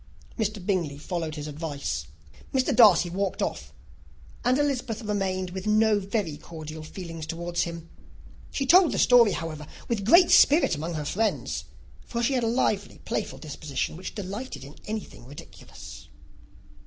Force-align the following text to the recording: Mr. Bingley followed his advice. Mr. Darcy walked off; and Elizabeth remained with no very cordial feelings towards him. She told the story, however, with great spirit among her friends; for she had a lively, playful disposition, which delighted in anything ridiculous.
Mr. 0.35 0.57
Bingley 0.65 0.97
followed 0.97 1.35
his 1.35 1.45
advice. 1.45 2.07
Mr. 2.51 2.75
Darcy 2.75 3.07
walked 3.07 3.39
off; 3.43 3.71
and 4.43 4.57
Elizabeth 4.57 5.03
remained 5.03 5.51
with 5.51 5.67
no 5.67 5.99
very 5.99 6.37
cordial 6.37 6.81
feelings 6.81 7.27
towards 7.27 7.61
him. 7.61 7.87
She 8.49 8.65
told 8.65 8.93
the 8.93 8.97
story, 8.97 9.33
however, 9.33 9.67
with 9.87 10.03
great 10.03 10.31
spirit 10.31 10.73
among 10.73 10.95
her 10.95 11.05
friends; 11.05 11.65
for 12.03 12.23
she 12.23 12.33
had 12.33 12.43
a 12.43 12.47
lively, 12.47 12.97
playful 13.05 13.37
disposition, 13.37 13.95
which 13.95 14.15
delighted 14.15 14.63
in 14.63 14.73
anything 14.87 15.23
ridiculous. 15.27 16.07